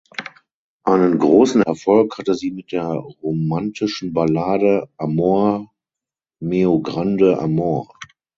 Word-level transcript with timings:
Einen 0.83 1.19
großen 1.19 1.61
Erfolg 1.61 2.17
hatte 2.17 2.33
sie 2.33 2.49
mit 2.49 2.71
der 2.71 2.87
romantischen 3.21 4.13
Ballade 4.13 4.89
"Amor 4.97 5.71
meu 6.39 6.79
grande 6.81 7.37
amor". 7.37 7.93